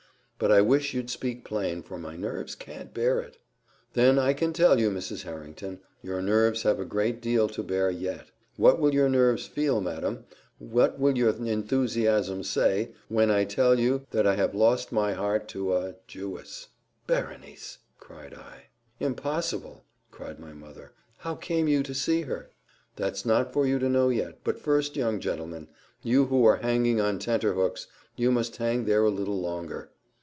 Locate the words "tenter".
27.19-27.53